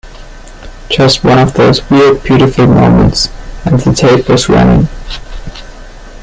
Just 0.89 1.23
one 1.23 1.37
of 1.37 1.53
those 1.53 1.87
weird, 1.91 2.23
beautiful 2.23 2.65
moments...and 2.65 3.79
the 3.81 3.93
tape 3.93 4.27
was 4.27 4.49
running. 4.49 4.87